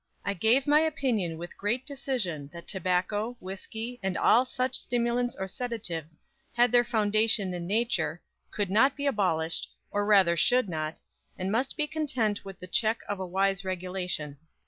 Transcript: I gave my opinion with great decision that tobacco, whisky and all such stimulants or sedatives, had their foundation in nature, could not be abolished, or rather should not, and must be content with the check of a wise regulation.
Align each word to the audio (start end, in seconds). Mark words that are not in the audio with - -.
I 0.25 0.33
gave 0.33 0.65
my 0.65 0.79
opinion 0.79 1.37
with 1.37 1.59
great 1.59 1.85
decision 1.85 2.49
that 2.53 2.67
tobacco, 2.67 3.37
whisky 3.39 3.99
and 4.01 4.17
all 4.17 4.45
such 4.45 4.75
stimulants 4.75 5.35
or 5.35 5.47
sedatives, 5.47 6.17
had 6.55 6.71
their 6.71 6.83
foundation 6.83 7.53
in 7.53 7.67
nature, 7.67 8.19
could 8.49 8.71
not 8.71 8.97
be 8.97 9.05
abolished, 9.05 9.69
or 9.91 10.03
rather 10.07 10.35
should 10.35 10.67
not, 10.67 10.99
and 11.37 11.51
must 11.51 11.77
be 11.77 11.85
content 11.85 12.43
with 12.43 12.59
the 12.59 12.65
check 12.65 13.01
of 13.07 13.19
a 13.19 13.27
wise 13.27 13.63
regulation. 13.63 14.37